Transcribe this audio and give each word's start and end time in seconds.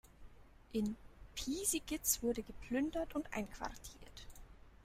In 0.71 0.95
Piesigitz 1.35 2.23
wurde 2.23 2.41
geplündert 2.41 3.13
und 3.13 3.31
einquartiert. 3.31 4.25